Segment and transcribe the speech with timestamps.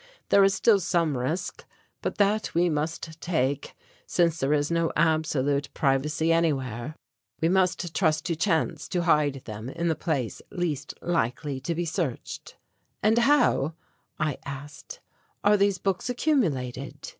[0.29, 1.63] There is still some risk,
[2.01, 3.75] but that we must take,
[4.07, 6.95] since there is no absolute privacy anywhere.
[7.39, 11.85] We must trust to chance to hide them in the place least likely to be
[11.85, 12.57] searched."
[13.03, 13.75] "And how,"
[14.17, 15.01] I asked,
[15.43, 17.09] "are these books accumulated?"